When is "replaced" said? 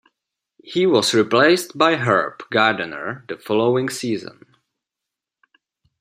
1.13-1.77